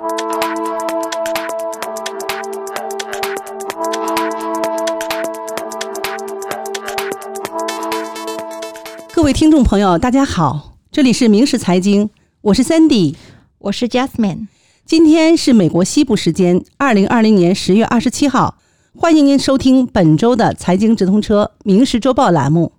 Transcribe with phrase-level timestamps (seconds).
[0.00, 0.06] 各
[9.22, 12.08] 位听众朋友，大家好，这里是明石财经，
[12.40, 13.14] 我是 Sandy，
[13.58, 14.46] 我是 Jasmine。
[14.86, 18.56] 今天是美国西部时间二零二零年十月二十七号，
[18.96, 22.72] 欢迎您收听本周的财经直通车《明石周报》栏目。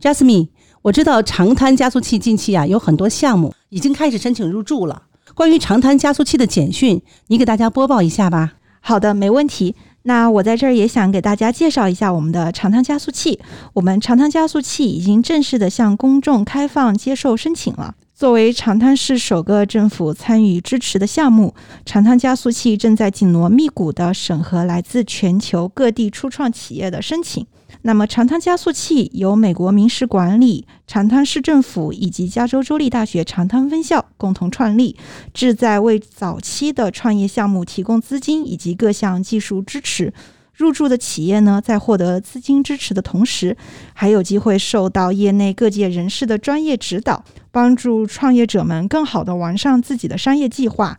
[0.00, 0.48] Jasmine，
[0.82, 5.04] 我知道长滩加速器近期啊有很多项目已经开始申请入驻了。
[5.38, 8.54] 关于长滩加速器的简讯，你给大家播报一下吧。
[8.80, 9.76] 好的，没问题。
[10.02, 13.38] 那我在这儿也想给大家介绍一下我们的长滩加速器。
[13.74, 17.94] 我们长滩加速器已经正式的向公众开放接受申请了。
[18.16, 21.54] 作为长滩市首个政府参与支持的项目，
[21.86, 27.46] 长滩加速器正在紧锣密鼓的审核来自全球各地初创企业的申请。
[27.82, 34.96] 那么，长滩加速器由美国明石管理、长滩市政府以及加州州立大学长滩分校共同创立，
[35.32, 40.12] 旨在为早期的创业项目提供资金以及各项技术支持。
[40.54, 43.56] 入驻的企业呢，在获得资金支持的同时，
[43.94, 50.98] 还有机会受到业内各界人士的专业指导，帮助创业者们更好的完善自己的商业计划。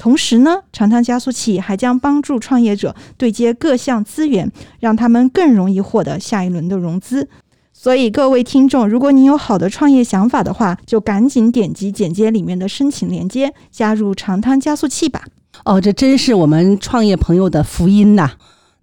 [0.00, 7.28] 同时呢，长滩加速器还将帮助创业者对接各项资源，让他们更容易获得下一轮的融资。
[7.74, 15.24] 所以，各位听众，如果你有好的创业想法的话，就赶紧点击简介里面的申请链接，加入长滩加速器吧。
[15.66, 18.30] 哦，这真是我们创业朋友的福音呐！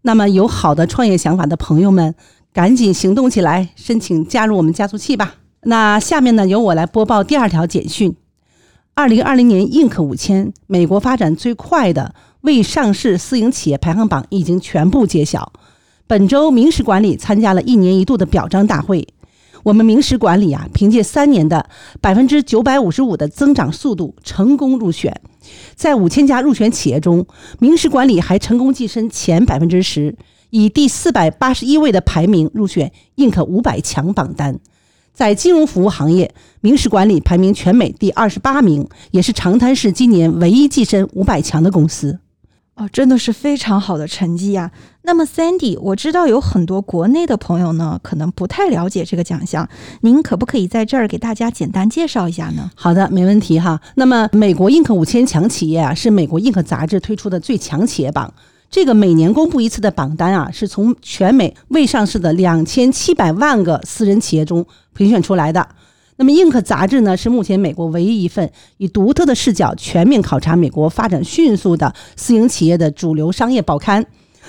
[0.03, 2.13] 那么，有好的创业想法的朋友们，
[2.53, 5.33] 赶紧行动起来，申请加入我们加速器吧。
[5.61, 8.15] 那下面呢，由我来播报第二条简讯。
[8.97, 15.53] 二零二零年 Inc 五千美国发展最快的未上市私营企业排行榜已经全部揭晓。
[16.07, 19.07] 本周明石管理参加了一年一度的表彰大会。
[19.61, 21.69] 我们明石管理啊，凭借三年的
[22.01, 25.21] 百分之九百五十五的增长速度，成功入选。
[25.75, 27.27] 在五千家入选企业中，
[27.59, 30.15] 明石管理还成功跻身前百分之十，
[30.49, 34.59] 以第四百八十一位的排名入选 Inc 五百强榜单。
[35.17, 42.19] 在金融服务行业，明石管理排名全美第二十八名，也是长滩市今年唯一跻身五百强的公司。
[42.75, 44.69] 哦，真的是非常好的成绩呀！
[45.01, 49.67] 那么，Sandy，我知道有很多国内的朋友呢，可能不太了解这个奖项，
[50.01, 52.69] 您可不可以在这儿给大家简单介绍一下呢？
[52.75, 53.81] 好的，没问题哈。
[53.95, 58.31] 那么，美国 Inc 五千强企业啊，是美国 Inc 杂志推出的最强企业榜。
[58.69, 65.67] 这个每年公布一次的榜单啊，是从全美未上市的两千七百万个私人企业中评选出来的。
[66.17, 74.05] 那么，Inc 杂志呢，是目前美国唯一一份以独特的视角全面考察美国发展迅速的私营企业的主流商业报刊。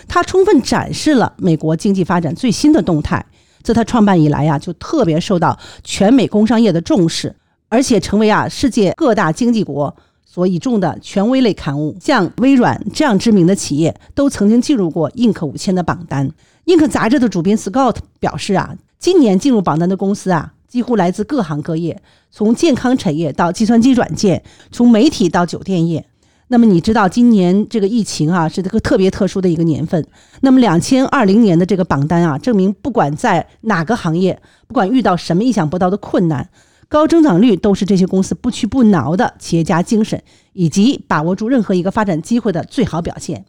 [0.07, 3.25] 它充分展示了美国经济发展最新的动态。
[3.63, 7.35] 自它创办以来呀，就特别受到全美工商业的重视，
[7.69, 9.95] 而且成为啊世界各大经济国。
[10.39, 16.31] 所倚重的权威类刊物，像微软这样知名的企业，都曾经进入过 Inc 五千的榜单。
[16.67, 22.01] Inc 杂志的主编 Scott 表示啊，今年进入榜单的公司啊，几乎来自各行各业，
[22.31, 26.07] 从健康产业到计算机软件，从媒体到酒店业。
[26.47, 30.07] 那么你知道，今年这个疫情啊，是这个特别特殊的一个年份。
[30.43, 36.49] 那么两千二零年的这个榜单啊，证明不管在哪个行业，不管遇到什么意想不到的困难。
[36.89, 40.23] 高增长率都是这些公司不屈不挠的企业家精神，
[40.55, 43.45] 以及把握住任何一个发展机会的最好表现。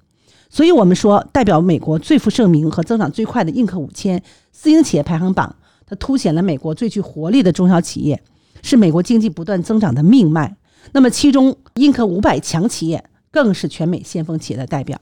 [0.49, 5.55] 所以，我们说，代表美国最负盛名和增长最快的 Inc 五千私营企业排行榜，
[5.85, 8.21] 它凸显了美国最具活力的中小企业，
[8.61, 10.57] 是美国经济不断增长的命脉。
[10.91, 14.99] 那么，其中 Inc 五百强企业更是全美先锋企业的代表。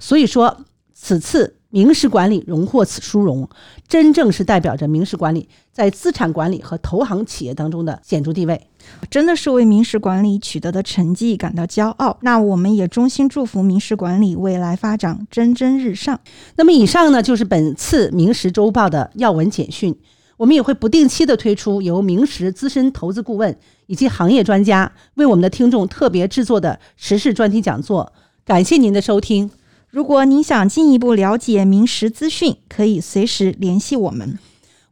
[0.00, 1.57] 所以说，此次。
[1.70, 3.46] 明石管理荣获此殊荣，
[3.86, 8.68] 真正是代表着明石管理在资产管理和投行企业当中的显著地位，
[9.10, 12.16] 真的是为明石管理取得的成绩感到骄傲。
[12.22, 16.18] 那我们也衷心祝福明石管理未来发展蒸蒸日上。
[16.56, 19.94] 那么以上呢，就是本次明石周报的要闻简讯。
[20.38, 23.58] 我们也会不定期的推出由明石资深投资顾问
[23.88, 28.12] 以及行业专家为我们的听众特别制作的时事专题讲座。
[28.46, 29.50] 感谢您的收听。
[29.98, 34.38] 如果您想进一步了解明石资讯，可以随时联系我们。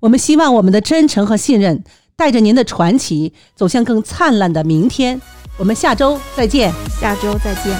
[0.00, 1.84] 我们希望我们的真诚和信任，
[2.16, 5.22] 带着您的传奇走向更灿烂的明天。
[5.58, 7.78] 我们下周再见，下周再见。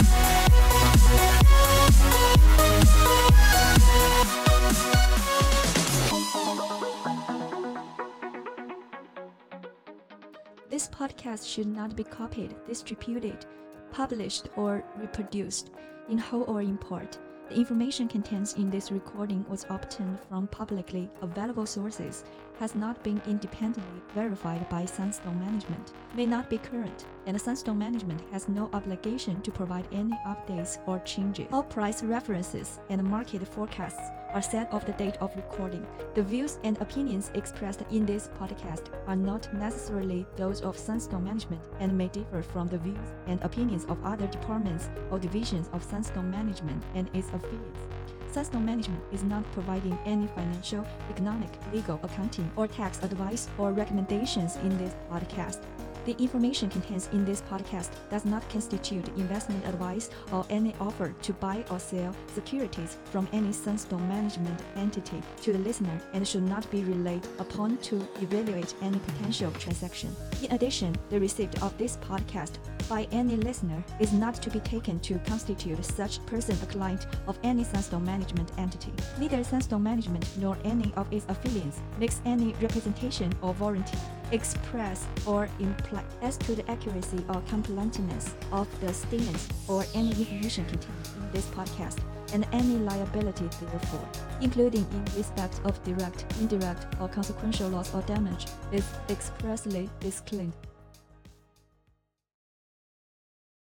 [10.70, 13.40] This podcast should not be copied, distributed,
[13.96, 15.70] published, or reproduced.
[16.10, 21.08] in whole or in part, The information contained in this recording was obtained from publicly
[21.22, 22.25] available sources,
[22.58, 28.20] has not been independently verified by Sunstone Management, may not be current, and Sunstone Management
[28.32, 31.46] has no obligation to provide any updates or changes.
[31.52, 35.87] All price references and market forecasts are set of the date of recording.
[36.14, 41.62] The views and opinions expressed in this podcast are not necessarily those of Sunstone Management
[41.81, 46.31] and may differ from the views and opinions of other departments or divisions of Sunstone
[46.31, 47.80] Management and its affiliates.
[48.30, 54.56] Sunstone Management is not providing any financial, economic, legal, accounting, or tax advice or recommendations
[54.56, 55.62] in this podcast.
[56.06, 61.32] The information contained in this podcast does not constitute investment advice or any offer to
[61.32, 66.70] buy or sell securities from any Sunstone Management entity to the listener and should not
[66.70, 70.14] be relied upon to evaluate any potential transaction.
[70.44, 72.52] In addition, the receipt of this podcast
[72.88, 77.36] by any listener is not to be taken to constitute such person a client of
[77.42, 78.92] any Sunstone Management entity.
[79.18, 83.98] Neither Sunstone Management nor any of its affiliates makes any representation or warranty
[84.32, 90.64] express or imply as to the accuracy or completeness of the statements or any information
[90.67, 91.99] contained in this podcast
[92.32, 94.08] and any liability therefore,
[94.40, 100.52] including in respect of direct, indirect, or consequential loss or damage, is expressly disclaimed.